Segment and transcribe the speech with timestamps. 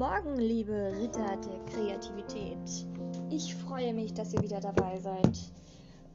[0.00, 2.86] Morgen, liebe Ritter der Kreativität.
[3.28, 5.38] Ich freue mich, dass ihr wieder dabei seid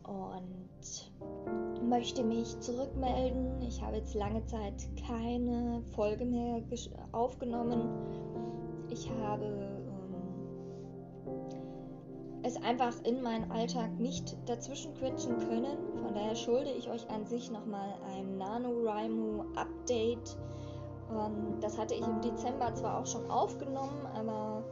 [0.01, 3.61] und möchte mich zurückmelden.
[3.61, 6.63] Ich habe jetzt lange Zeit keine Folge mehr
[7.11, 7.87] aufgenommen.
[8.89, 11.43] Ich habe ähm,
[12.42, 15.78] es einfach in meinen Alltag nicht dazwischen quetschen können.
[16.02, 20.38] Von daher schulde ich euch an sich nochmal ein NaNoWriMo-Update
[21.12, 24.63] ähm, das hatte ich im Dezember zwar auch schon aufgenommen, aber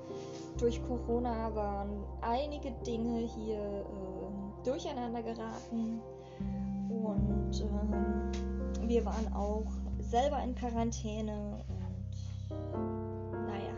[0.58, 6.02] durch Corona waren einige Dinge hier äh, durcheinander geraten.
[6.90, 9.66] Und äh, wir waren auch
[10.00, 11.64] selber in Quarantäne
[12.50, 13.74] und naja,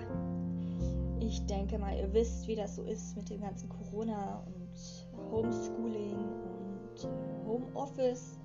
[1.20, 6.18] ich denke mal, ihr wisst, wie das so ist mit dem ganzen Corona und Homeschooling
[6.18, 8.38] und äh, Homeoffice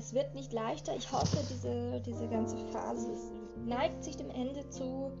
[0.00, 0.96] es wird nicht leichter.
[0.96, 3.12] Ich hoffe, diese, diese ganze Phase
[3.66, 5.12] neigt sich dem Ende zu.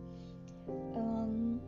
[0.94, 1.60] Ähm,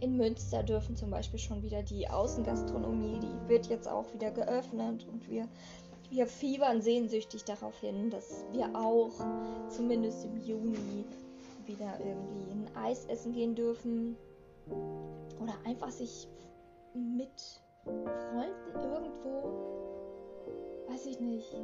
[0.00, 5.06] in Münster dürfen zum Beispiel schon wieder die Außengastronomie, die wird jetzt auch wieder geöffnet
[5.10, 5.48] und wir,
[6.10, 9.12] wir fiebern sehnsüchtig darauf hin, dass wir auch
[9.68, 11.04] zumindest im Juni
[11.66, 14.16] wieder irgendwie ein Eis essen gehen dürfen
[15.42, 16.28] oder einfach sich
[16.94, 19.50] mit Freunden irgendwo,
[20.88, 21.54] weiß ich nicht,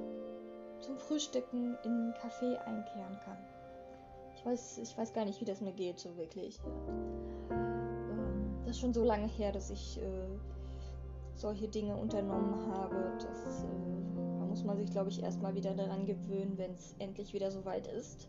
[0.83, 3.39] zum Frühstücken in ein Café einkehren kann.
[4.37, 6.59] Ich weiß, ich weiß gar nicht, wie das mir geht, so wirklich.
[7.51, 10.27] Ähm, das ist schon so lange her, dass ich äh,
[11.35, 13.13] solche Dinge unternommen habe.
[13.19, 13.67] Das, äh,
[14.39, 17.65] da muss man sich, glaube ich, erstmal wieder daran gewöhnen, wenn es endlich wieder so
[17.65, 18.29] weit ist.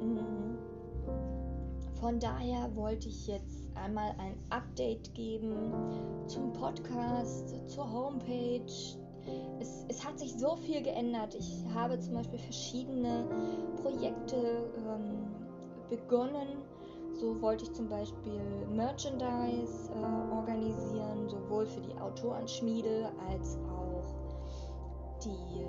[0.00, 0.56] Mhm.
[2.00, 5.72] Von daher wollte ich jetzt einmal ein Update geben
[6.26, 8.72] zum Podcast, zur Homepage,
[9.60, 11.34] es, es hat sich so viel geändert.
[11.34, 13.24] Ich habe zum Beispiel verschiedene
[13.82, 15.28] Projekte ähm,
[15.88, 16.62] begonnen.
[17.12, 18.40] So wollte ich zum Beispiel
[18.72, 24.14] Merchandise äh, organisieren, sowohl für die Autorenschmiede als auch
[25.24, 25.66] die, äh,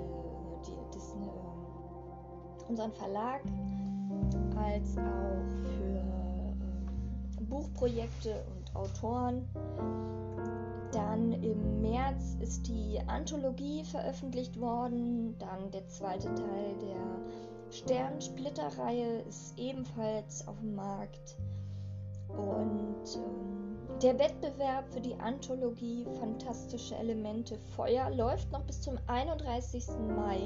[0.66, 3.42] die das, äh, unseren Verlag,
[4.56, 9.46] als auch für äh, Buchprojekte und Autoren.
[10.92, 15.36] Dann im März ist die Anthologie veröffentlicht worden.
[15.38, 21.36] Dann der zweite Teil der Sternsplitter-Reihe ist ebenfalls auf dem Markt.
[22.28, 29.86] Und ähm, der Wettbewerb für die Anthologie Fantastische Elemente Feuer läuft noch bis zum 31.
[30.14, 30.40] Mai.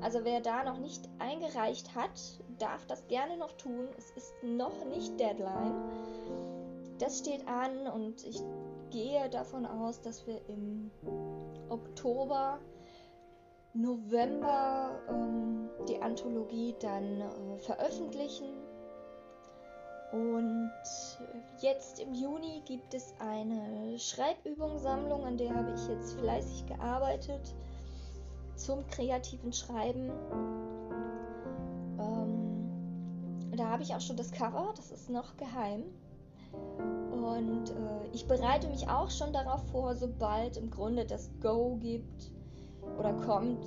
[0.00, 3.88] Also wer da noch nicht eingereicht hat, darf das gerne noch tun.
[3.98, 5.74] Es ist noch nicht Deadline.
[6.98, 8.40] Das steht an und ich
[8.90, 10.90] gehe davon aus, dass wir im
[11.68, 12.58] Oktober,
[13.74, 18.48] November ähm, die Anthologie dann äh, veröffentlichen.
[20.12, 20.70] Und
[21.60, 27.54] jetzt im Juni gibt es eine Schreibübungssammlung, an der habe ich jetzt fleißig gearbeitet
[28.54, 30.10] zum kreativen Schreiben.
[31.98, 35.84] Ähm, da habe ich auch schon das Cover, das ist noch geheim.
[37.12, 42.32] Und äh, ich bereite mich auch schon darauf vor, sobald im Grunde das Go gibt
[42.98, 43.64] oder kommt,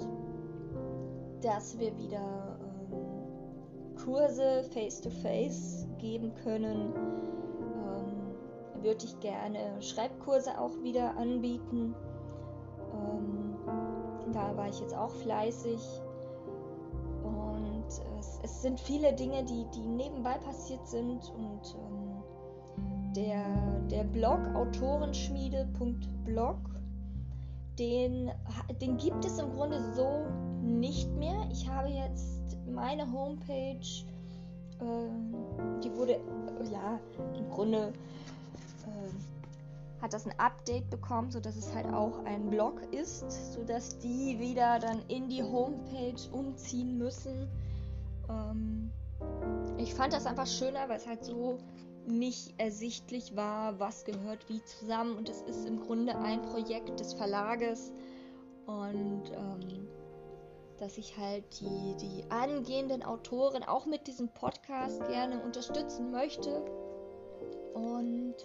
[1.41, 2.59] dass wir wieder
[2.91, 6.93] ähm, Kurse face-to-face -face geben können.
[6.95, 11.95] Ähm, würde ich gerne Schreibkurse auch wieder anbieten.
[12.93, 13.55] Ähm,
[14.31, 15.79] da war ich jetzt auch fleißig.
[17.23, 17.85] Und
[18.19, 22.08] es, es, sind viele Dinge, die, die nebenbei passiert sind und ähm,
[23.19, 23.45] der,
[23.91, 26.57] der Blog autorenschmiede.blog,
[27.77, 28.31] den,
[28.79, 30.25] den gibt es im Grunde so
[30.61, 31.49] nicht mehr.
[31.51, 33.81] Ich habe jetzt meine Homepage,
[34.79, 35.09] äh,
[35.83, 36.19] die wurde, äh,
[36.71, 36.97] ja,
[37.37, 37.91] im Grunde
[38.85, 39.11] äh,
[40.01, 44.79] hat das ein Update bekommen, sodass es halt auch ein Blog ist, sodass die wieder
[44.79, 47.49] dann in die Homepage umziehen müssen.
[48.29, 48.93] Ähm,
[49.77, 51.57] ich fand das einfach schöner, weil es halt so
[52.07, 55.17] nicht ersichtlich war, was gehört wie zusammen.
[55.17, 57.91] Und es ist im Grunde ein Projekt des Verlages.
[58.65, 59.87] Und ähm,
[60.79, 66.63] dass ich halt die, die angehenden Autoren auch mit diesem Podcast gerne unterstützen möchte.
[67.73, 68.35] Und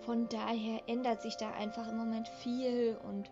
[0.00, 2.96] von daher ändert sich da einfach im Moment viel.
[3.08, 3.30] Und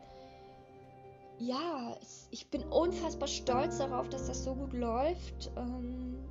[1.39, 1.97] ja,
[2.31, 5.51] ich bin unfassbar stolz darauf, dass das so gut läuft.
[5.57, 6.28] Ähm,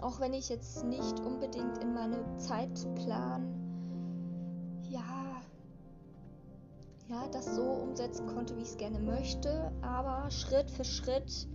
[0.00, 3.54] auch wenn ich jetzt nicht unbedingt in meine Zeitplan,
[4.88, 5.42] ja,
[7.08, 9.72] ja, das so umsetzen konnte, wie ich es gerne möchte.
[9.82, 11.48] Aber Schritt für Schritt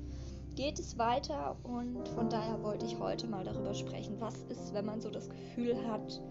[0.55, 4.85] geht es weiter und von daher wollte ich heute mal darüber sprechen, was ist, wenn
[4.85, 6.21] man so das Gefühl hat,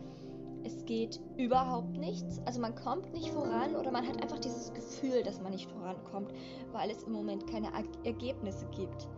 [0.65, 2.41] es geht überhaupt nichts.
[2.45, 6.33] Also man kommt nicht voran oder man hat einfach dieses Gefühl, dass man nicht vorankommt,
[6.73, 7.69] weil es im Moment keine
[8.05, 9.09] Ergebnisse gibt.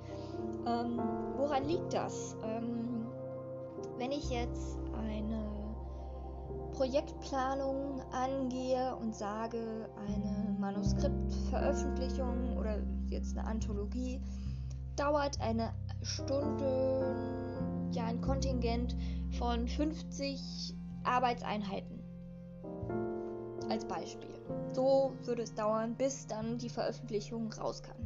[0.66, 1.00] Ähm,
[1.36, 2.36] woran liegt das?
[2.44, 3.06] Ähm,
[3.98, 5.44] wenn ich jetzt eine
[6.72, 14.20] Projektplanung angehe und sage, eine Manuskriptveröffentlichung oder jetzt eine Anthologie
[14.96, 17.14] dauert eine Stunde,
[17.92, 18.96] ja, ein Kontingent
[19.38, 20.74] von 50
[21.04, 22.02] Arbeitseinheiten.
[23.68, 24.34] Als Beispiel.
[24.72, 27.96] So würde es dauern, bis dann die Veröffentlichung raus kann.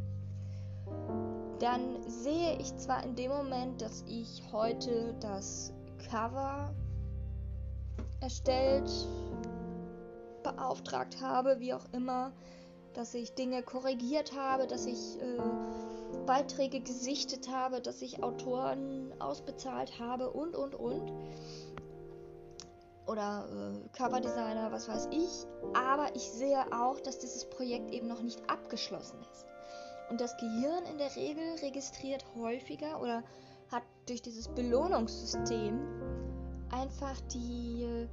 [1.59, 5.73] Dann sehe ich zwar in dem Moment, dass ich heute das
[6.11, 6.73] Cover
[8.21, 8.91] erstellt,
[10.43, 12.33] beauftragt habe, wie auch immer,
[12.95, 15.39] dass ich Dinge korrigiert habe, dass ich äh,
[16.27, 21.13] Beiträge gesichtet habe, dass ich Autoren ausbezahlt habe und und und.
[23.09, 25.47] Oder äh, Coverdesigner, was weiß ich.
[25.75, 29.47] Aber ich sehe auch, dass dieses Projekt eben noch nicht abgeschlossen ist.
[30.11, 33.23] Und das Gehirn in der Regel registriert häufiger oder
[33.71, 35.81] hat durch dieses Belohnungssystem
[36.71, 38.09] einfach die,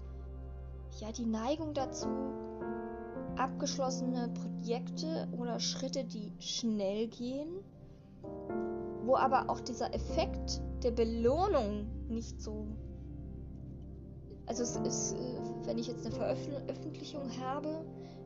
[0.99, 2.07] ja, die Neigung dazu,
[3.37, 7.63] abgeschlossene Projekte oder Schritte, die schnell gehen,
[9.03, 12.65] wo aber auch dieser Effekt der Belohnung nicht so.
[14.47, 17.83] Also es ist, äh, wenn ich jetzt eine Veröffentlichung habe,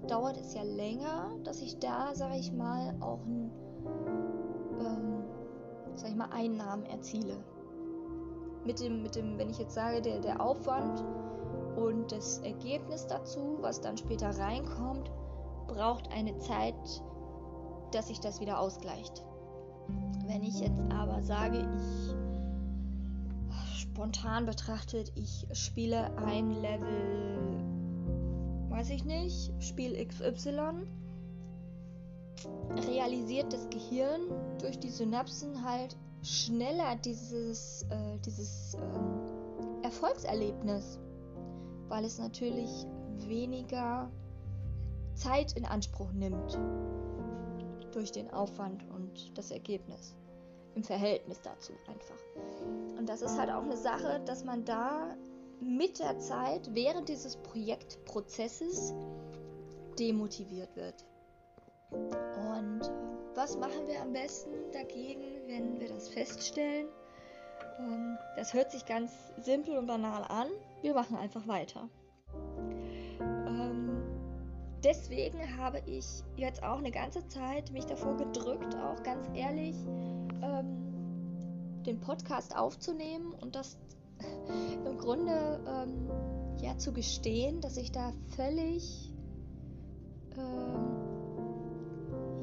[0.07, 3.51] dauert es ja länger, dass ich da, sage ich mal, auch ein,
[4.79, 5.23] ähm,
[5.95, 7.37] sag ich mal, Einnahmen erziele.
[8.65, 11.03] Mit dem, mit dem, wenn ich jetzt sage, der, der Aufwand
[11.77, 15.09] und das Ergebnis dazu, was dann später reinkommt,
[15.67, 16.75] braucht eine Zeit,
[17.91, 19.23] dass sich das wieder ausgleicht.
[20.27, 22.15] Wenn ich jetzt aber sage, ich
[23.89, 27.63] spontan betrachtet, ich spiele ein Level,
[28.69, 30.85] weiß ich nicht, Spiel XY,
[32.87, 34.21] realisiert das Gehirn
[34.61, 40.99] durch die Synapsen halt schneller dieses, äh, dieses äh, Erfolgserlebnis,
[41.87, 42.85] weil es natürlich
[43.27, 44.11] weniger
[45.15, 46.59] Zeit in Anspruch nimmt
[47.91, 50.15] durch den Aufwand und das Ergebnis
[50.79, 52.15] im Verhältnis dazu einfach.
[52.97, 55.13] Und das ist halt auch eine Sache, dass man da
[55.59, 58.93] mit der Zeit während dieses Projektprozesses
[59.99, 61.05] demotiviert wird.
[61.91, 62.89] Und
[63.35, 66.87] was machen wir am besten dagegen, wenn wir das feststellen?
[67.79, 69.11] Ähm, das hört sich ganz
[69.41, 70.47] simpel und banal an.
[70.81, 71.89] Wir machen einfach weiter.
[73.19, 74.01] Ähm,
[74.81, 76.05] deswegen habe ich
[76.37, 79.75] jetzt auch eine ganze Zeit mich davor gedrückt, auch ganz ehrlich,
[80.41, 83.77] ähm, den Podcast aufzunehmen und das
[84.85, 86.09] im Grunde ähm,
[86.61, 89.13] ja zu gestehen, dass ich da völlig
[90.37, 90.99] ähm,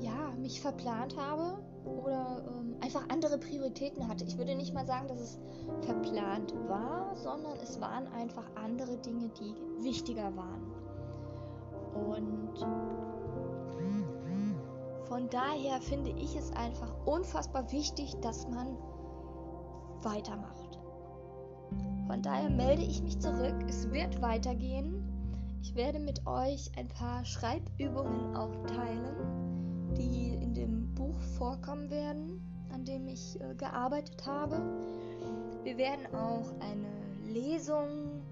[0.01, 4.25] ja mich verplant habe oder ähm, einfach andere Prioritäten hatte.
[4.25, 5.39] Ich würde nicht mal sagen, dass es
[5.83, 9.55] verplant war, sondern es waren einfach andere Dinge, die
[9.85, 10.73] wichtiger waren.
[11.95, 13.06] Und
[15.09, 18.77] von daher finde ich es einfach unfassbar wichtig, dass man
[20.03, 20.79] weitermacht.
[22.07, 23.55] Von daher melde ich mich zurück.
[23.69, 25.03] Es wird weitergehen.
[25.63, 32.41] Ich werde mit euch ein paar Schreibübungen auch teilen, die in dem Buch vorkommen werden,
[32.73, 34.61] an dem ich äh, gearbeitet habe.
[35.65, 38.23] Wir werden auch eine Lesung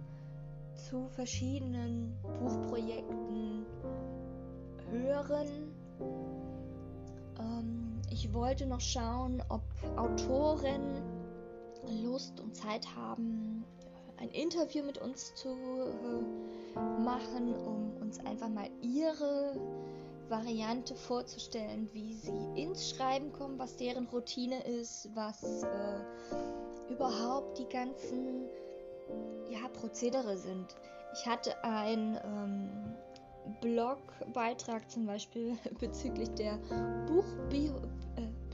[0.75, 3.67] zu verschiedenen Buchprojekten
[4.91, 5.73] hören.
[8.25, 9.61] Ich wollte noch schauen, ob
[9.97, 11.03] Autoren
[12.03, 13.63] Lust und Zeit haben,
[14.17, 19.61] ein Interview mit uns zu äh, machen, um uns einfach mal ihre
[20.31, 27.69] Variante vorzustellen, wie sie ins Schreiben kommen, was deren Routine ist, was äh, überhaupt die
[27.69, 28.47] ganzen
[29.51, 30.75] ja, Prozedere sind.
[31.13, 32.95] Ich hatte einen ähm,
[33.61, 36.59] Blogbeitrag zum Beispiel bezüglich der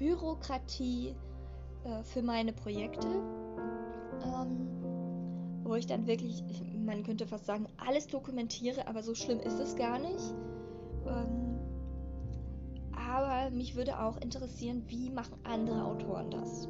[0.01, 1.15] Buchbürokratie
[1.85, 3.07] äh, für meine Projekte,
[4.25, 4.69] ähm,
[5.63, 6.43] wo ich dann wirklich,
[6.75, 10.35] man könnte fast sagen, alles dokumentiere, aber so schlimm ist es gar nicht.
[11.07, 11.59] Ähm,
[12.97, 16.69] aber mich würde auch interessieren, wie machen andere Autoren das?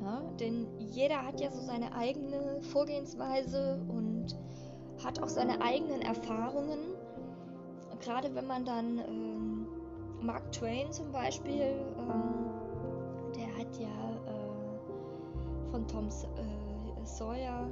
[0.00, 4.34] Ja, denn jeder hat ja so seine eigene Vorgehensweise und
[5.04, 6.78] hat auch seine eigenen Erfahrungen.
[8.00, 9.57] Gerade wenn man dann ähm,
[10.20, 12.48] Mark Twain zum Beispiel, ähm,
[15.70, 17.68] von Tom äh, Sawyer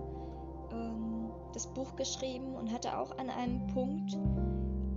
[0.72, 4.16] ähm, das Buch geschrieben und hatte auch an einem Punkt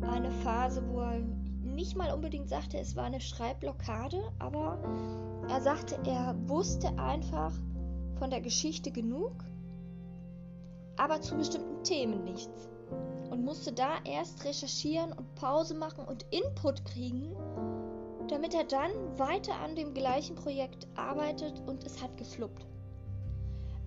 [0.01, 1.20] eine Phase, wo er
[1.63, 4.79] nicht mal unbedingt sagte, es war eine Schreibblockade, aber
[5.48, 7.53] er sagte, er wusste einfach
[8.18, 9.34] von der Geschichte genug,
[10.98, 12.70] aber zu bestimmten Themen nichts.
[13.29, 17.36] Und musste da erst recherchieren und Pause machen und Input kriegen,
[18.27, 22.65] damit er dann weiter an dem gleichen Projekt arbeitet und es hat gefluppt.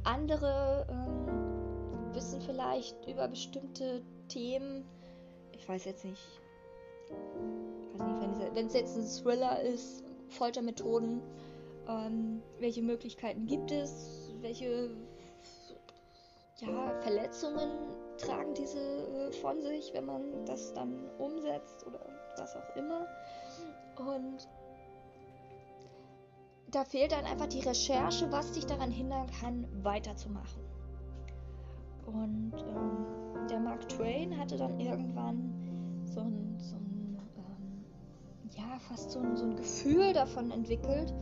[0.04, 4.85] Andere ähm, wissen vielleicht über bestimmte Themen,
[5.52, 6.40] ich weiß jetzt nicht,
[8.54, 11.23] wenn es jetzt ein Thriller ist, Foltermethoden,
[11.88, 14.90] ähm, welche Möglichkeiten gibt es, welche
[16.59, 17.71] ja, Verletzungen
[18.19, 22.00] tragen diese äh, von sich, wenn man das dann umsetzt oder
[22.37, 23.07] was auch immer.
[23.97, 24.49] Und
[26.71, 30.62] da fehlt dann einfach die Recherche, was dich daran hindern kann, weiterzumachen.
[32.07, 35.52] Und ähm, der Mark Twain hatte dann irgendwann
[36.04, 37.85] so ein, so ein ähm,
[38.57, 41.12] ja, fast so ein, so ein Gefühl davon entwickelt,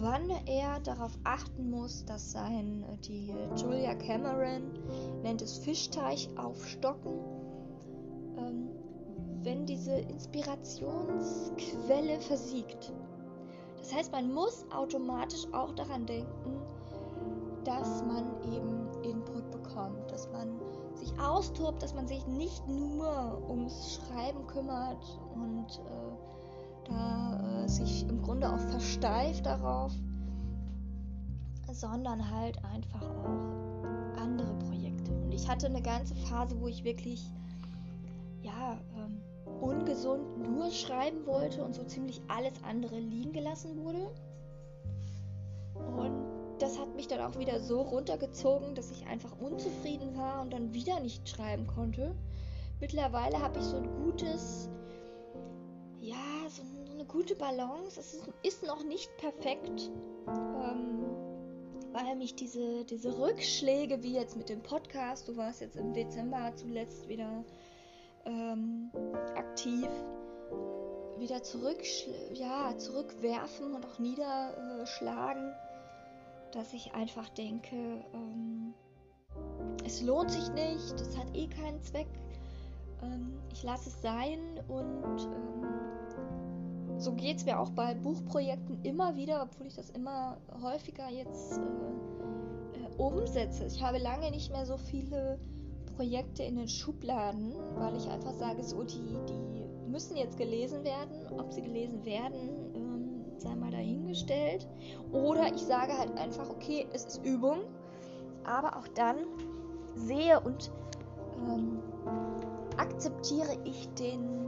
[0.00, 4.72] wann er darauf achten muss, dass sein, äh, die Julia Cameron
[5.22, 7.18] nennt es Fischteich aufstocken,
[8.36, 8.68] ähm,
[9.42, 12.92] wenn diese Inspirationsquelle versiegt.
[13.78, 16.62] Das heißt, man muss automatisch auch daran denken,
[17.64, 20.58] dass man eben Input bekommt, dass man
[20.94, 25.02] sich austobt, dass man sich nicht nur ums Schreiben kümmert
[25.34, 26.14] und äh,
[26.84, 29.92] da sich im Grunde auch versteift darauf,
[31.72, 35.12] sondern halt einfach auch andere Projekte.
[35.12, 37.30] Und ich hatte eine ganze Phase, wo ich wirklich
[38.42, 39.20] ja ähm,
[39.60, 44.10] ungesund nur schreiben wollte und so ziemlich alles andere liegen gelassen wurde.
[45.74, 50.52] Und das hat mich dann auch wieder so runtergezogen, dass ich einfach unzufrieden war und
[50.52, 52.14] dann wieder nicht schreiben konnte.
[52.80, 54.68] Mittlerweile habe ich so ein gutes,
[56.00, 56.16] ja,
[56.48, 56.73] so, eine
[57.14, 58.00] gute Balance.
[58.00, 59.90] Es ist, ist noch nicht perfekt,
[60.26, 61.06] ähm,
[61.92, 66.52] weil mich diese, diese Rückschläge, wie jetzt mit dem Podcast, du warst jetzt im Dezember
[66.56, 67.44] zuletzt wieder
[68.26, 68.90] ähm,
[69.36, 69.88] aktiv,
[71.18, 71.82] wieder zurück,
[72.34, 75.54] ja, zurückwerfen und auch niederschlagen
[76.54, 77.74] dass ich einfach denke,
[78.14, 78.74] ähm,
[79.84, 82.06] es lohnt sich nicht, es hat eh keinen Zweck,
[83.02, 86.43] ähm, ich lasse es sein und ähm,
[86.98, 91.58] so geht es mir auch bei Buchprojekten immer wieder, obwohl ich das immer häufiger jetzt
[91.58, 93.66] äh, äh, umsetze.
[93.66, 95.38] Ich habe lange nicht mehr so viele
[95.96, 101.26] Projekte in den Schubladen, weil ich einfach sage, so die, die müssen jetzt gelesen werden.
[101.38, 102.74] Ob sie gelesen werden,
[103.38, 104.66] sei mal dahingestellt.
[105.12, 107.60] Oder ich sage halt einfach, okay, es ist Übung,
[108.44, 109.16] aber auch dann
[109.94, 110.70] sehe und
[111.46, 111.78] ähm,
[112.76, 114.43] akzeptiere ich den, ähm,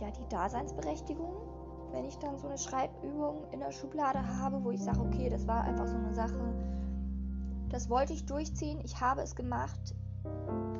[0.00, 1.34] ja, die Daseinsberechtigung,
[1.92, 5.46] wenn ich dann so eine Schreibübung in der Schublade habe, wo ich sage, okay, das
[5.46, 6.54] war einfach so eine Sache,
[7.68, 9.94] das wollte ich durchziehen, ich habe es gemacht,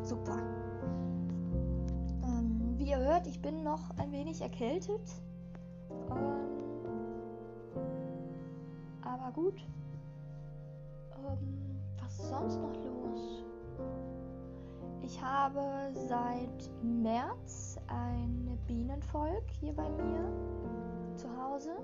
[0.02, 0.38] super.
[2.24, 5.00] Ähm, wie ihr hört, ich bin noch ein wenig erkältet.
[6.10, 6.52] Ähm,
[9.02, 9.66] aber gut.
[11.16, 13.44] Ähm, was ist sonst noch los?
[15.02, 21.76] Ich habe seit März ein Bienenvolk hier bei mir zu Hause.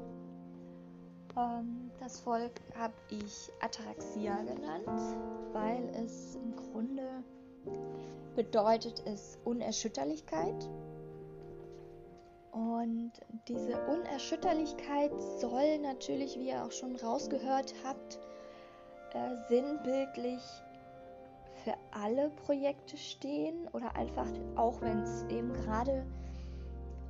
[1.37, 5.17] Ähm, das Volk habe ich Ataraxia genannt,
[5.53, 7.25] weil es im Grunde
[8.37, 10.69] bedeutet es Unerschütterlichkeit.
[12.53, 13.13] Und
[13.47, 18.19] diese Unerschütterlichkeit soll natürlich, wie ihr auch schon rausgehört habt,
[19.13, 20.43] äh, sinnbildlich
[21.65, 26.07] für alle Projekte stehen oder einfach auch wenn es eben gerade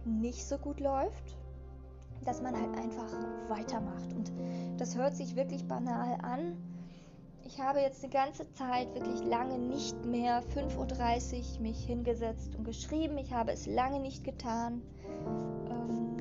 [0.09, 1.37] nicht so gut läuft,
[2.25, 3.13] dass man halt einfach
[3.49, 4.13] weitermacht.
[4.15, 4.33] Und
[4.77, 6.57] das hört sich wirklich banal an.
[7.45, 12.65] Ich habe jetzt die ganze Zeit wirklich lange nicht mehr 5.30 Uhr mich hingesetzt und
[12.65, 13.17] geschrieben.
[13.17, 14.83] Ich habe es lange nicht getan.
[15.71, 16.17] Ähm,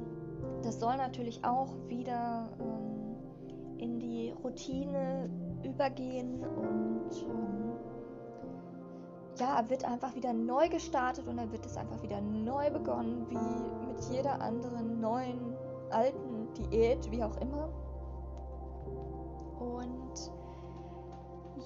[0.63, 5.29] das soll natürlich auch wieder ähm, in die Routine
[5.63, 7.11] übergehen und
[9.39, 13.87] ja, wird einfach wieder neu gestartet und dann wird es einfach wieder neu begonnen, wie
[13.87, 15.55] mit jeder anderen neuen,
[15.89, 17.69] alten Diät, wie auch immer.
[19.59, 20.31] Und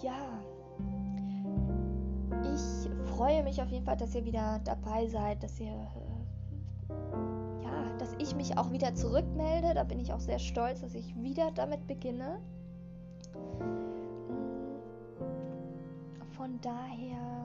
[0.02, 0.42] ja,
[2.54, 5.88] ich freue mich auf jeden Fall, dass ihr wieder dabei seid, dass ihr
[8.02, 9.76] dass ich mich auch wieder zurückmelde.
[9.76, 12.40] Da bin ich auch sehr stolz, dass ich wieder damit beginne.
[16.36, 17.41] Von daher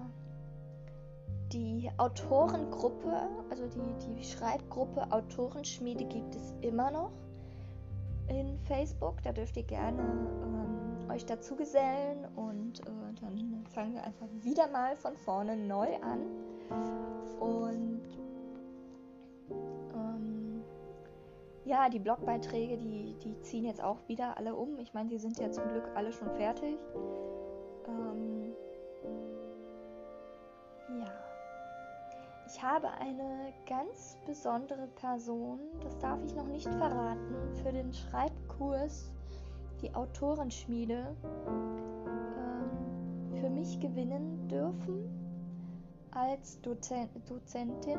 [1.57, 7.13] die Autorengruppe, also die, die Schreibgruppe Autorenschmiede gibt es immer noch
[8.29, 9.23] in Facebook.
[9.23, 14.69] Da dürft ihr gerne ähm, euch dazu gesellen und äh, dann fangen wir einfach wieder
[14.69, 16.21] mal von vorne neu an.
[17.41, 18.03] Und
[19.95, 20.63] ähm,
[21.65, 24.79] ja, die Blogbeiträge, die, die ziehen jetzt auch wieder alle um.
[24.79, 26.77] Ich meine, die sind ja zum Glück alle schon fertig.
[27.89, 28.53] Ähm,
[31.01, 31.26] ja.
[32.49, 39.11] Ich habe eine ganz besondere Person, das darf ich noch nicht verraten, für den Schreibkurs,
[39.83, 45.11] die Autorenschmiede, ähm, für mich gewinnen dürfen
[46.13, 47.99] als Dozen Dozentin.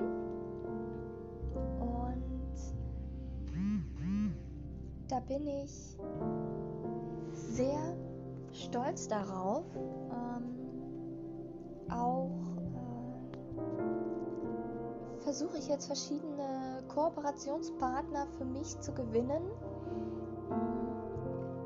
[1.81, 2.55] Und
[5.09, 5.97] da bin ich
[7.33, 7.97] sehr
[8.53, 10.55] stolz darauf, ähm,
[11.89, 12.46] auch
[15.27, 19.41] versuche ich jetzt verschiedene Kooperationspartner für mich zu gewinnen,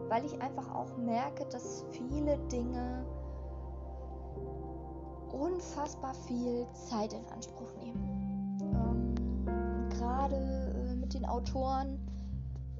[0.09, 3.05] weil ich einfach auch merke, dass viele Dinge
[5.31, 8.57] unfassbar viel Zeit in Anspruch nehmen.
[8.73, 11.99] Ähm, Gerade äh, mit den Autoren,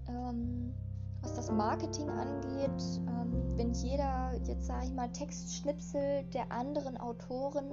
[0.08, 0.74] ähm,
[1.22, 7.68] was das Marketing angeht, ähm, wenn jeder jetzt sage ich mal Textschnipsel der anderen Autoren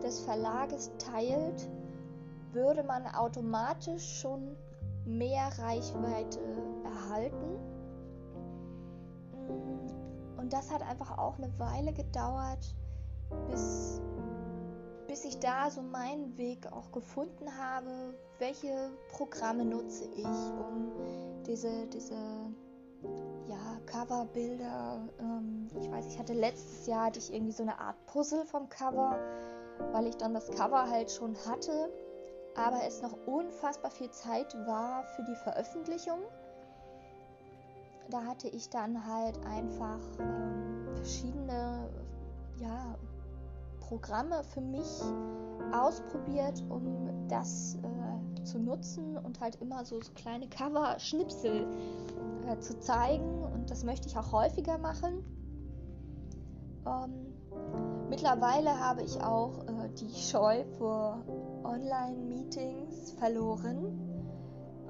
[0.00, 1.68] des Verlages teilt,
[2.54, 4.56] würde man automatisch schon
[5.04, 6.40] mehr Reichweite
[6.84, 7.58] erhalten.
[10.38, 12.74] Und das hat einfach auch eine Weile gedauert,
[13.50, 14.00] bis,
[15.08, 18.14] bis ich da so meinen Weg auch gefunden habe.
[18.38, 20.92] Welche Programme nutze ich, um
[21.46, 22.14] diese, diese
[23.48, 25.08] ja, Coverbilder.
[25.20, 28.68] Ähm, ich weiß, ich hatte letztes Jahr hatte ich irgendwie so eine Art Puzzle vom
[28.68, 29.18] Cover,
[29.92, 31.90] weil ich dann das Cover halt schon hatte
[32.56, 36.20] aber es noch unfassbar viel Zeit war für die Veröffentlichung.
[38.10, 41.88] Da hatte ich dann halt einfach ähm, verschiedene
[42.60, 42.96] ja,
[43.80, 45.02] Programme für mich
[45.72, 51.66] ausprobiert, um das äh, zu nutzen und halt immer so, so kleine Cover-Schnipsel
[52.46, 53.42] äh, zu zeigen.
[53.42, 55.24] Und das möchte ich auch häufiger machen.
[56.86, 57.34] Ähm,
[58.10, 61.24] mittlerweile habe ich auch äh, die Scheu vor
[61.74, 63.98] Online-Meetings verloren.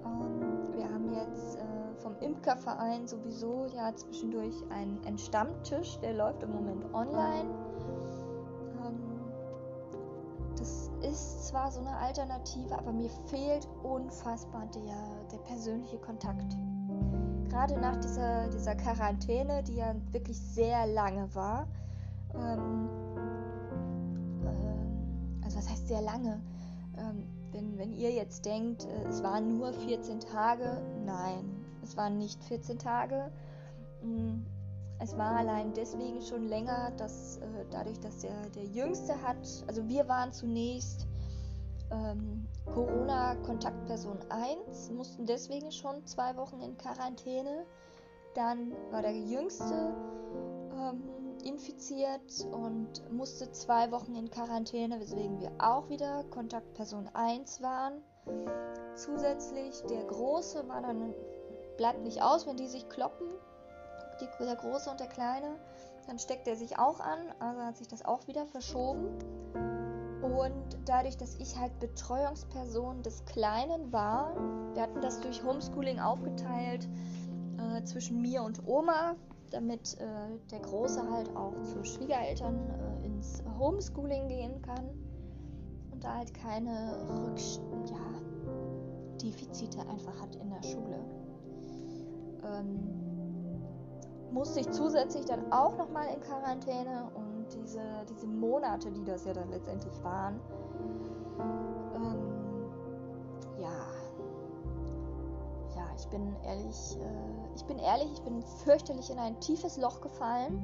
[0.05, 6.42] Ähm, wir haben jetzt äh, vom Imkerverein sowieso ja zwischendurch einen, einen, Stammtisch, der läuft
[6.42, 7.49] im Moment online.
[8.85, 8.99] Ähm,
[10.59, 16.55] das ist zwar so eine Alternative, aber mir fehlt unfassbar der, der persönliche Kontakt.
[17.49, 21.66] Gerade nach dieser, dieser Quarantäne, die ja wirklich sehr lange war.
[22.35, 22.90] Ähm,
[24.44, 26.42] äh, also was heißt sehr lange?
[27.75, 32.43] Wenn, wenn ihr jetzt denkt, äh, es waren nur 14 Tage, nein, es waren nicht
[32.45, 33.31] 14 Tage.
[34.03, 34.43] Mm,
[35.01, 39.87] es war allein deswegen schon länger, dass äh, dadurch, dass der, der Jüngste hat, also
[39.89, 41.07] wir waren zunächst
[41.91, 47.67] ähm, Corona-Kontaktperson 1, mussten deswegen schon zwei Wochen in Quarantäne.
[48.35, 49.95] Dann war der Jüngste
[50.75, 51.03] ähm,
[51.45, 58.03] infiziert und musste zwei Wochen in Quarantäne, weswegen wir auch wieder Kontaktperson 1 waren.
[58.95, 61.15] Zusätzlich der Große war dann,
[61.77, 63.29] bleibt nicht aus, wenn die sich kloppen,
[64.21, 65.59] die, der Große und der Kleine,
[66.07, 69.09] dann steckt er sich auch an, also hat sich das auch wieder verschoben.
[70.23, 74.35] Und dadurch, dass ich halt Betreuungsperson des Kleinen war,
[74.73, 76.89] wir hatten das durch Homeschooling aufgeteilt
[77.59, 79.17] äh, zwischen mir und Oma,
[79.55, 82.57] damit äh, der Große halt auch zu Schwiegereltern
[83.03, 84.90] äh, ins Homeschooling gehen kann
[85.93, 87.97] und da halt keine Rückst ja,
[89.23, 90.99] Defizite einfach hat in der Schule.
[92.45, 92.90] Ähm,
[94.33, 99.33] musste ich zusätzlich dann auch nochmal in Quarantäne und diese, diese Monate, die das ja
[99.33, 100.40] dann letztendlich waren,
[105.99, 110.63] ich bin ehrlich, äh, ich bin ehrlich, ich bin fürchterlich in ein tiefes Loch gefallen,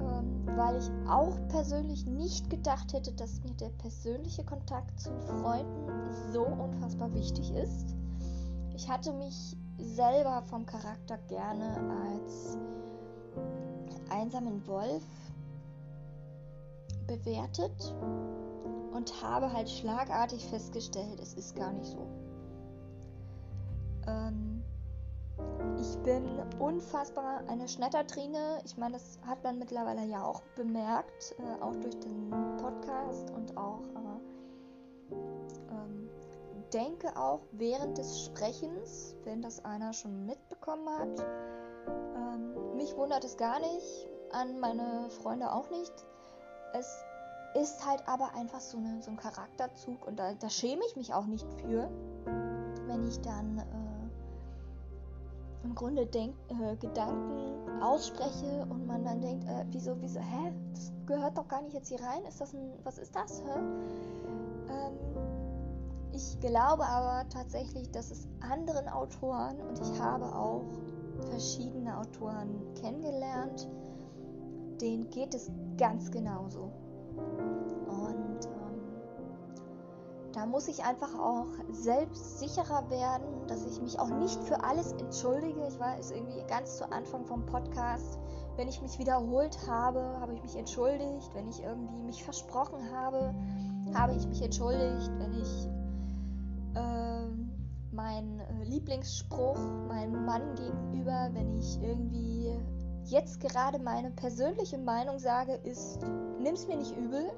[0.00, 6.10] ähm, weil ich auch persönlich nicht gedacht hätte, dass mir der persönliche Kontakt zu Freunden
[6.32, 7.94] so unfassbar wichtig ist.
[8.74, 11.76] Ich hatte mich selber vom Charakter gerne
[12.08, 12.56] als
[14.10, 15.04] einsamen Wolf
[17.06, 17.94] bewertet
[18.92, 22.19] und habe halt schlagartig festgestellt, es ist gar nicht so.
[24.06, 24.62] Ähm,
[25.78, 26.24] ich bin
[26.58, 28.60] unfassbar eine Schnettertrine.
[28.64, 33.56] Ich meine, das hat man mittlerweile ja auch bemerkt, äh, auch durch den Podcast und
[33.56, 35.14] auch äh,
[35.70, 36.10] ähm,
[36.72, 41.20] denke auch während des Sprechens, wenn das einer schon mitbekommen hat.
[42.16, 45.92] Ähm, mich wundert es gar nicht, an meine Freunde auch nicht.
[46.74, 47.04] Es
[47.54, 51.12] ist halt aber einfach so, eine, so ein Charakterzug und da, da, schäme ich mich
[51.12, 51.90] auch nicht für,
[52.86, 53.89] wenn ich dann äh,
[55.62, 60.92] im Grunde denk, äh, Gedanken ausspreche und man dann denkt, äh, wieso, wieso, hä, das
[61.06, 63.58] gehört doch gar nicht jetzt hier rein, ist das ein, was ist das, hä?
[64.68, 64.94] Ähm,
[66.12, 70.64] ich glaube aber tatsächlich, dass es anderen Autoren und ich habe auch
[71.30, 73.68] verschiedene Autoren kennengelernt,
[74.80, 76.72] denen geht es ganz genauso.
[77.86, 78.48] Und
[80.40, 84.92] da muss ich einfach auch selbst sicherer werden, dass ich mich auch nicht für alles
[84.92, 85.66] entschuldige.
[85.68, 88.18] Ich war es irgendwie ganz zu Anfang vom Podcast.
[88.56, 91.28] Wenn ich mich wiederholt habe, habe ich mich entschuldigt.
[91.34, 93.34] Wenn ich irgendwie mich versprochen habe,
[93.92, 95.10] habe ich mich entschuldigt.
[95.18, 95.68] Wenn ich
[96.74, 97.26] äh,
[97.92, 102.58] mein Lieblingsspruch meinem Mann gegenüber, wenn ich irgendwie
[103.04, 105.98] jetzt gerade meine persönliche Meinung sage, ist,
[106.40, 107.30] nimm's mir nicht übel.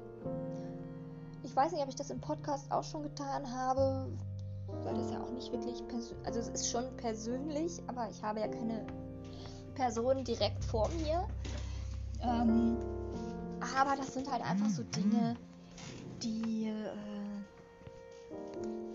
[1.53, 4.07] Ich weiß nicht, ob ich das im Podcast auch schon getan habe,
[4.81, 8.39] weil das ja auch nicht wirklich persönlich, also es ist schon persönlich, aber ich habe
[8.39, 8.87] ja keine
[9.75, 11.27] Person direkt vor mir.
[12.23, 12.75] Ähm,
[13.77, 15.35] aber das sind halt einfach so Dinge,
[16.23, 16.97] die, äh,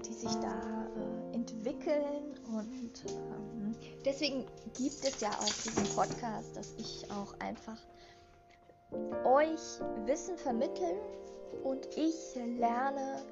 [0.04, 6.74] die sich da äh, entwickeln und ähm, deswegen gibt es ja auch diesen Podcast, dass
[6.76, 7.78] ich auch einfach
[9.24, 9.60] euch
[10.06, 10.98] Wissen vermitteln
[11.64, 13.22] und ich lerne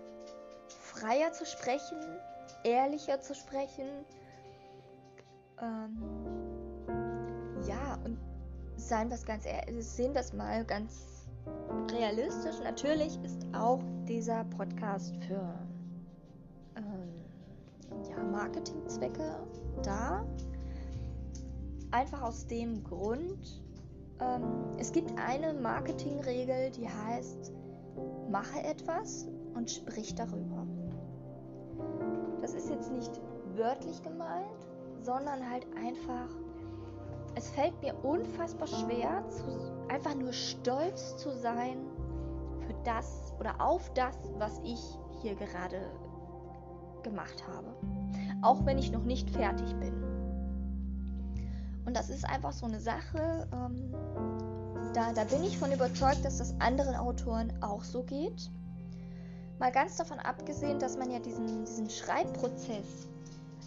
[0.69, 1.99] freier zu sprechen,
[2.65, 3.89] ehrlicher zu sprechen.
[5.61, 6.03] Ähm,
[7.67, 8.19] ja, und
[8.77, 11.27] seien wir ganz ehrlich, sehen wir es mal ganz
[11.93, 12.57] realistisch.
[12.63, 15.55] Natürlich ist auch dieser Podcast für
[16.77, 17.25] ähm,
[18.11, 19.37] ja, Marketingzwecke
[19.83, 20.25] da.
[21.93, 23.63] Einfach aus dem Grund,
[24.21, 24.43] ähm,
[24.79, 27.53] es gibt eine Marketingregel, die heißt,
[28.31, 30.67] mache etwas und sprich darüber.
[32.41, 33.21] Das ist jetzt nicht
[33.55, 34.67] wörtlich gemeint,
[35.03, 36.29] sondern halt einfach,
[37.35, 39.45] es fällt mir unfassbar schwer, zu,
[39.89, 41.77] einfach nur stolz zu sein
[42.61, 44.81] für das oder auf das, was ich
[45.23, 45.81] hier gerade
[47.03, 47.75] gemacht habe.
[48.43, 49.95] Auch wenn ich noch nicht fertig bin.
[51.87, 53.95] Und das ist einfach so eine Sache, ähm,
[54.97, 58.51] da, da bin ich von überzeugt, dass das anderen Autoren auch so geht.
[59.59, 63.07] Mal ganz davon abgesehen, dass man ja diesen, diesen Schreibprozess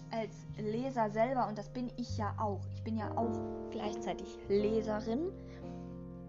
[0.10, 5.32] als Leser selber, und das bin ich ja auch, ich bin ja auch gleichzeitig Leserin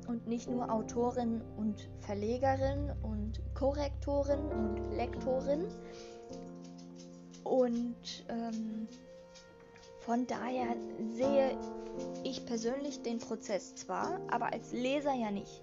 [0.07, 5.67] und nicht nur Autorin und Verlegerin und Korrektorin und Lektorin.
[7.45, 8.87] Und ähm,
[10.11, 10.75] von daher
[11.15, 11.57] sehe
[12.25, 15.63] ich persönlich den Prozess zwar, aber als Leser ja nicht.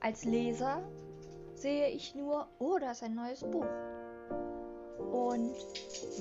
[0.00, 0.82] Als Leser
[1.54, 3.68] sehe ich nur, oh, da ist ein neues Buch.
[5.12, 5.54] Und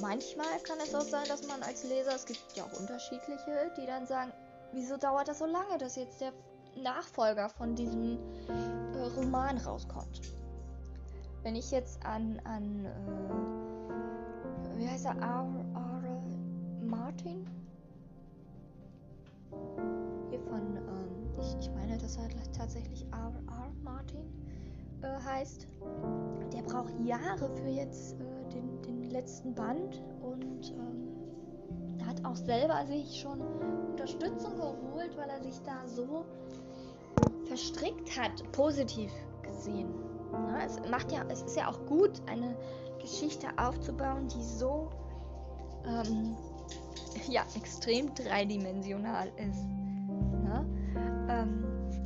[0.02, 3.88] manchmal kann es auch sein, dass man als Leser, es gibt ja auch unterschiedliche, die
[3.88, 4.32] dann sagen,
[4.74, 6.34] wieso dauert das so lange, dass jetzt der
[6.76, 8.20] Nachfolger von diesem
[8.94, 10.22] äh, Roman rauskommt.
[11.42, 15.61] Wenn ich jetzt an, an äh, wie heißt er, R.
[16.92, 17.48] Martin?
[20.30, 23.32] Hier von, ähm, ich, ich meine, dass er tatsächlich R.
[23.48, 23.72] R.
[23.82, 24.26] Martin
[25.02, 25.68] äh, heißt.
[26.52, 32.86] Der braucht Jahre für jetzt äh, den, den letzten Band und ähm, hat auch selber
[32.86, 33.40] sich schon
[33.92, 36.26] Unterstützung geholt, weil er sich da so
[37.46, 39.94] verstrickt hat, positiv gesehen.
[40.34, 42.54] Na, es macht ja, es ist ja auch gut, eine
[43.00, 44.90] Geschichte aufzubauen, die so
[45.86, 46.36] ähm,
[47.30, 49.64] ja extrem dreidimensional ist.
[50.44, 50.66] Ne?
[51.30, 51.64] Ähm,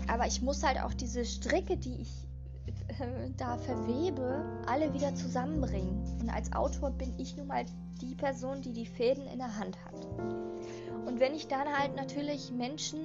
[0.08, 2.12] aber ich muss halt auch diese Stricke, die ich
[3.00, 6.20] äh, da verwebe, alle wieder zusammenbringen.
[6.22, 7.66] Und als Autor bin ich nun mal
[8.02, 10.06] die Person, die die Fäden in der Hand hat.
[11.06, 13.00] Und wenn ich dann halt natürlich Menschen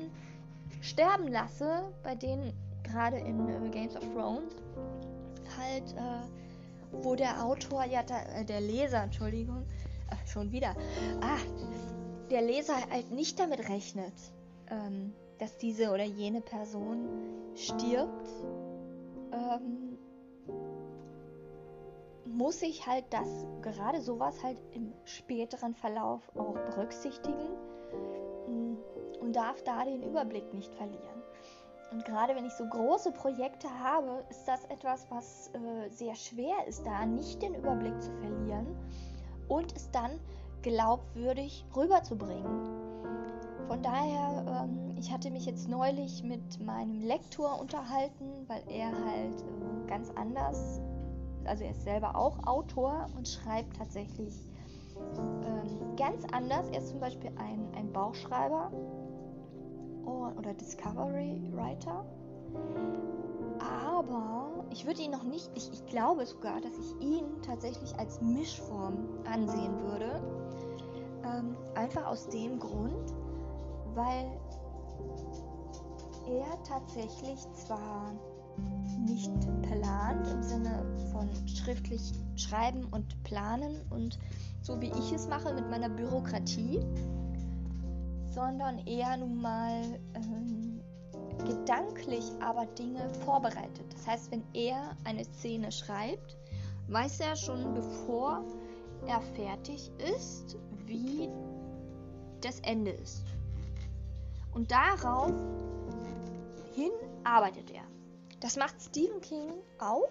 [0.80, 4.54] sterben lasse, bei denen gerade in äh, Games of Thrones
[5.58, 9.64] halt, äh, wo der Autor, ja, da, äh, der Leser, Entschuldigung,
[10.30, 10.74] schon wieder,
[11.20, 11.38] ah,
[12.30, 14.14] der Leser halt nicht damit rechnet,
[14.70, 17.08] ähm, dass diese oder jene Person
[17.54, 18.28] stirbt,
[19.32, 19.98] ähm,
[22.24, 27.48] muss ich halt das, gerade sowas halt im späteren Verlauf auch berücksichtigen
[28.46, 28.76] mm,
[29.20, 31.22] und darf da den Überblick nicht verlieren.
[31.90, 36.66] Und gerade wenn ich so große Projekte habe, ist das etwas, was äh, sehr schwer
[36.68, 38.76] ist, da nicht den Überblick zu verlieren
[39.50, 40.12] und es dann
[40.62, 42.44] glaubwürdig rüberzubringen.
[43.66, 49.42] Von daher, ähm, ich hatte mich jetzt neulich mit meinem Lektor unterhalten, weil er halt
[49.42, 50.80] äh, ganz anders,
[51.44, 54.34] also er ist selber auch Autor und schreibt tatsächlich
[55.18, 56.68] ähm, ganz anders.
[56.70, 58.70] Er ist zum Beispiel ein, ein Bauchschreiber
[60.36, 62.04] oder Discovery Writer.
[63.58, 68.20] Aber ich würde ihn noch nicht, ich, ich glaube sogar, dass ich ihn tatsächlich als
[68.20, 70.22] Mischform ansehen würde.
[71.24, 73.12] Ähm, einfach aus dem Grund,
[73.94, 74.26] weil
[76.26, 78.12] er tatsächlich zwar
[79.06, 79.32] nicht
[79.62, 84.18] plant im Sinne von schriftlich schreiben und planen und
[84.62, 86.80] so wie ich es mache mit meiner Bürokratie,
[88.26, 89.82] sondern eher nun mal
[90.14, 90.59] ähm,
[91.44, 93.86] gedanklich aber Dinge vorbereitet.
[93.92, 96.36] Das heißt, wenn er eine Szene schreibt,
[96.88, 98.44] weiß er schon bevor
[99.06, 101.28] er fertig ist, wie
[102.40, 103.24] das Ende ist.
[104.54, 105.32] Und darauf
[106.74, 106.92] hin
[107.24, 107.84] arbeitet er.
[108.40, 110.10] Das macht Stephen King auch.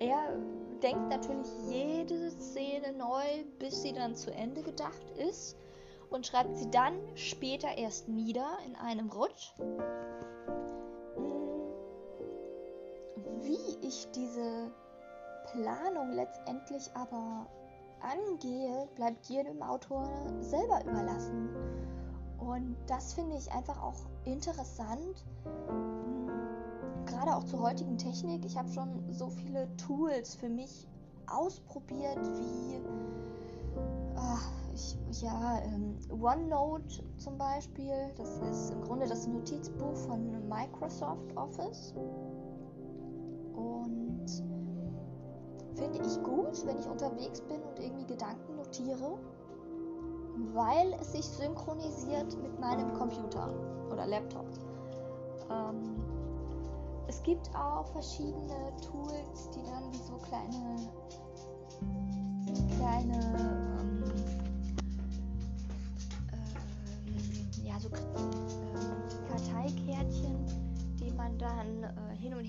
[0.00, 0.36] Er
[0.82, 5.56] denkt natürlich jede Szene neu, bis sie dann zu Ende gedacht ist
[6.10, 9.52] und schreibt sie dann später erst nieder in einem Rutsch.
[13.42, 14.70] Wie ich diese
[15.52, 17.46] Planung letztendlich aber
[18.00, 20.08] angehe, bleibt jedem Autor
[20.40, 21.48] selber überlassen.
[22.38, 25.24] Und das finde ich einfach auch interessant,
[27.06, 28.44] gerade auch zur heutigen Technik.
[28.44, 30.86] Ich habe schon so viele Tools für mich
[31.26, 32.80] ausprobiert, wie
[34.16, 38.12] ach, ich, ja, ähm, OneNote zum Beispiel.
[38.16, 41.94] Das ist im Grunde das Notizbuch von Microsoft Office.
[43.54, 44.26] Und
[45.74, 49.18] finde ich gut, wenn ich unterwegs bin und irgendwie Gedanken notiere,
[50.54, 53.52] weil es sich synchronisiert mit meinem Computer
[53.90, 54.46] oder Laptop.
[55.50, 55.96] Ähm,
[57.08, 60.76] es gibt auch verschiedene Tools, die dann wie so kleine
[62.76, 63.67] kleine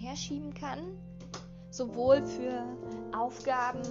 [0.10, 0.80] äh, hin und her schieben kann.
[1.72, 2.64] Sowohl für
[3.16, 3.82] Aufgaben,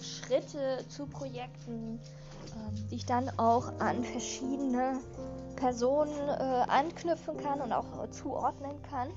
[0.00, 4.98] Schritte zu Projekten, äh, die ich dann auch an verschiedene
[5.56, 9.08] Personen äh, anknüpfen kann und auch zuordnen kann.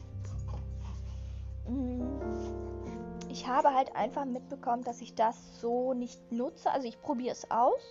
[1.67, 2.01] Mm.
[3.29, 6.69] Ich habe halt einfach mitbekommen, dass ich das so nicht nutze.
[6.69, 7.81] Also ich probiere es aus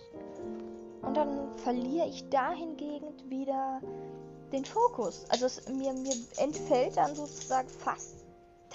[1.01, 3.81] und dann verliere ich dahingegen wieder
[4.53, 5.25] den Fokus.
[5.29, 8.22] Also es, mir, mir entfällt dann sozusagen fast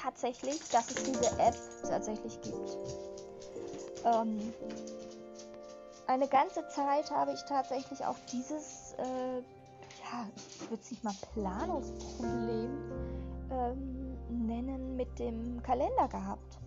[0.01, 2.77] tatsächlich, dass es diese App tatsächlich gibt.
[4.05, 4.53] Ähm,
[6.07, 11.15] eine ganze Zeit habe ich tatsächlich auch dieses, äh, ja, ich würde es nicht mal
[11.35, 12.71] Planungsproblem
[13.51, 16.59] ähm, nennen, mit dem Kalender gehabt.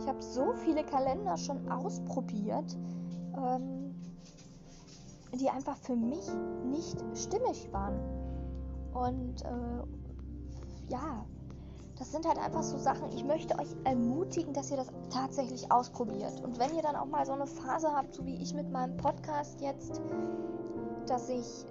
[0.00, 2.76] Ich habe so viele Kalender schon ausprobiert.
[3.36, 3.84] Ähm,
[5.36, 6.26] die einfach für mich
[6.64, 7.98] nicht stimmig waren.
[8.92, 11.24] Und äh, ja,
[11.98, 16.40] das sind halt einfach so Sachen, ich möchte euch ermutigen, dass ihr das tatsächlich ausprobiert.
[16.42, 18.96] Und wenn ihr dann auch mal so eine Phase habt, so wie ich mit meinem
[18.96, 20.00] Podcast jetzt,
[21.06, 21.66] dass ich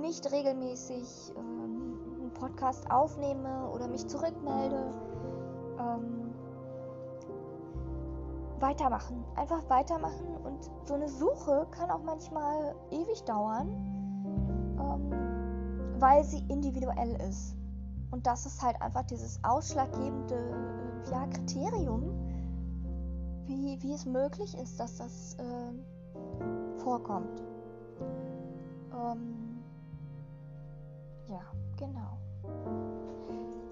[0.00, 4.94] nicht regelmäßig ähm, einen Podcast aufnehme oder mich zurückmelde,
[5.78, 6.32] ähm,
[8.60, 9.24] weitermachen.
[9.36, 13.68] Einfach weitermachen und so eine Suche kann auch manchmal ewig dauern,
[14.78, 17.59] ähm, weil sie individuell ist.
[18.10, 22.02] Und das ist halt einfach dieses ausschlaggebende äh, ja, Kriterium,
[23.46, 27.42] wie, wie es möglich ist, dass das äh, vorkommt.
[28.92, 29.62] Ähm,
[31.28, 31.42] ja,
[31.76, 32.18] genau.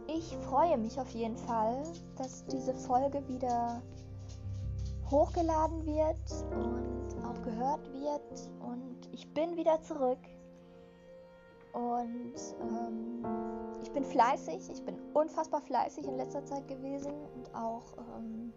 [0.06, 1.82] Ich freue mich auf jeden Fall,
[2.16, 3.82] dass diese Folge wieder
[5.10, 8.50] hochgeladen wird und auch gehört wird.
[8.60, 10.18] Und ich bin wieder zurück.
[11.72, 13.24] Und ähm,
[13.82, 17.84] ich bin fleißig, ich bin unfassbar fleißig in letzter Zeit gewesen und auch,
[18.16, 18.52] ähm,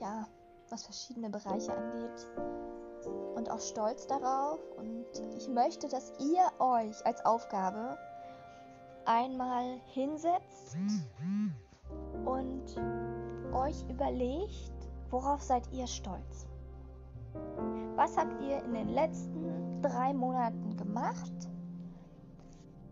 [0.00, 0.26] ja,
[0.70, 2.26] was verschiedene Bereiche angeht.
[3.34, 4.58] Und auch stolz darauf.
[4.76, 7.96] Und ich möchte, dass ihr euch als Aufgabe
[9.04, 10.76] einmal hinsetzt
[12.24, 12.64] und
[13.52, 14.72] euch überlegt,
[15.10, 16.46] worauf seid ihr stolz?
[17.94, 21.32] Was habt ihr in den letzten drei Monaten gemacht?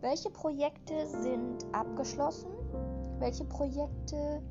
[0.01, 2.51] Welche Projekte sind abgeschlossen?
[3.19, 4.43] Welche Projekte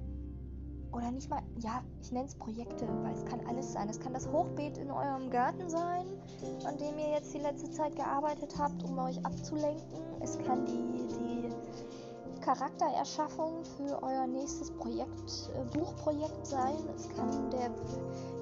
[0.93, 3.89] oder nicht mal, ja, ich nenne es Projekte, weil es kann alles sein.
[3.89, 6.05] Es kann das Hochbeet in eurem Garten sein,
[6.65, 9.99] an dem ihr jetzt die letzte Zeit gearbeitet habt, um euch abzulenken.
[10.21, 11.32] Es kann die, die
[12.43, 16.75] Charaktererschaffung für euer nächstes Projekt, äh, Buchprojekt sein.
[16.95, 17.71] Es kann der,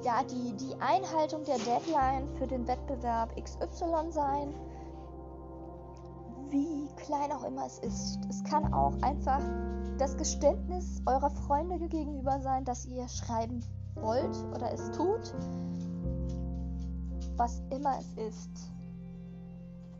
[0.04, 4.54] ja, die, die Einhaltung der Deadline für den Wettbewerb XY sein.
[6.50, 8.20] Wie klein auch immer es ist.
[8.30, 9.42] Es kann auch einfach
[9.98, 13.64] das Geständnis eurer Freunde gegenüber sein, dass ihr schreiben
[13.96, 15.34] wollt oder es tut.
[17.38, 18.72] Was immer es ist.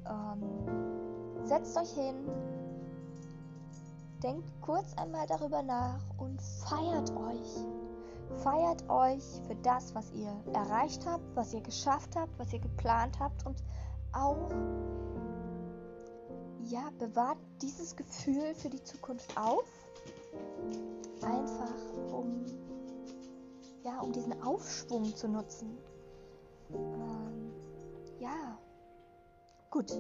[0.10, 2.16] Ähm, setzt euch hin,
[4.24, 7.66] denkt kurz einmal darüber nach und feiert euch.
[8.44, 13.20] Feiert euch für das, was ihr erreicht habt, was ihr geschafft habt, was ihr geplant
[13.20, 13.62] habt und
[14.14, 14.50] auch
[16.64, 19.66] ja, bewahrt dieses Gefühl für die Zukunft auf.
[21.22, 21.76] Einfach
[22.14, 22.46] um
[23.84, 25.78] ja, um diesen Aufschwung zu nutzen.
[26.74, 27.52] Ähm,
[28.20, 28.58] ja.
[29.72, 29.92] Gut,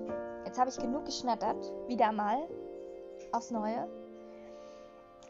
[0.45, 1.71] jetzt habe ich genug geschnattert.
[1.87, 2.37] Wieder mal
[3.31, 3.87] aufs Neue.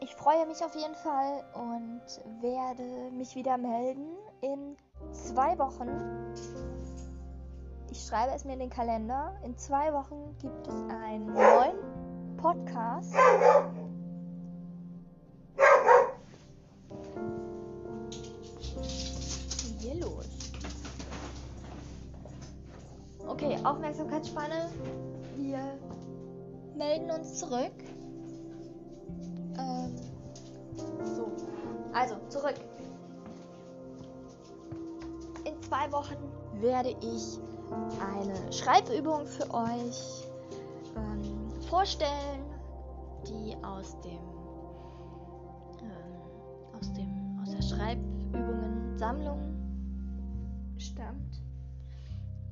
[0.04, 2.02] Ich freue mich auf jeden Fall und
[2.42, 4.76] werde mich wieder melden in
[5.12, 5.90] zwei Wochen.
[7.92, 9.36] Ich schreibe es mir in den Kalender.
[9.44, 13.14] In zwei Wochen gibt es einen neuen Podcast.
[19.78, 20.52] Hier los.
[23.28, 24.72] Okay, Aufmerksamkeitsspanne.
[25.38, 25.78] Wir
[26.76, 27.81] melden uns zurück.
[32.02, 32.56] Also zurück.
[35.46, 36.18] In zwei Wochen
[36.60, 37.40] werde ich
[38.02, 40.28] eine Schreibübung für euch
[40.98, 42.44] ähm, vorstellen,
[43.28, 44.20] die aus dem,
[45.82, 49.40] ähm, aus dem aus der Schreibübungen Sammlung
[50.78, 51.42] stammt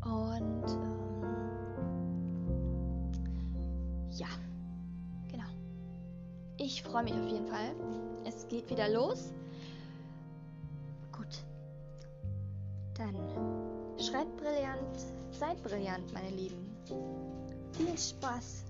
[0.06, 1.00] und ähm,
[4.12, 4.28] ja.
[6.62, 7.74] Ich freue mich auf jeden Fall.
[8.26, 9.34] Es geht wieder los.
[15.50, 16.78] Seid brillant, meine Lieben.
[17.76, 18.66] Viel Spaß